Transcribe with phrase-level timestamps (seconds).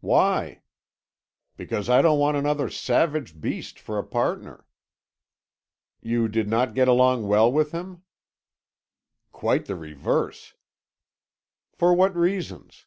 [0.00, 0.60] "Why?"
[1.56, 4.66] "Because I don't want another savage beast for a partner."
[6.00, 8.02] "You did not get along well with him?"
[9.30, 10.54] "Quite the reverse."
[11.72, 12.86] "For what reasons?"